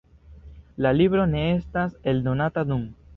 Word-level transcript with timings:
La 0.85 0.93
libro 0.99 1.25
ne 1.33 1.43
estas 1.57 1.93
eldonata 2.13 2.65
nun. 2.71 2.89